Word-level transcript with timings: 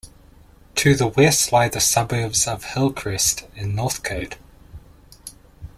To 0.77 0.95
the 0.95 1.05
west 1.09 1.51
lie 1.51 1.69
the 1.69 1.79
suburbs 1.79 2.47
of 2.47 2.63
Hillcrest 2.63 3.45
and 3.55 3.75
Northcote. 3.75 4.35